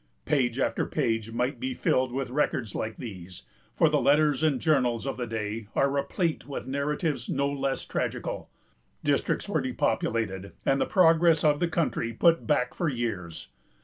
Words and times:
Page 0.25 0.57
after 0.57 0.87
page 0.87 1.31
might 1.31 1.59
be 1.59 1.75
filled 1.75 2.11
with 2.11 2.31
records 2.31 2.73
like 2.73 2.97
these, 2.97 3.43
for 3.75 3.87
the 3.87 4.01
letters 4.01 4.41
and 4.41 4.59
journals 4.59 5.05
of 5.05 5.15
the 5.15 5.27
day 5.27 5.67
are 5.75 5.91
replete 5.91 6.47
with 6.47 6.65
narratives 6.65 7.29
no 7.29 7.47
less 7.47 7.85
tragical. 7.85 8.49
Districts 9.03 9.47
were 9.47 9.61
depopulated, 9.61 10.53
and 10.65 10.81
the 10.81 10.87
progress 10.87 11.43
of 11.43 11.59
the 11.59 11.67
country 11.67 12.13
put 12.13 12.47
back 12.47 12.73
for 12.73 12.89
years. 12.89 13.49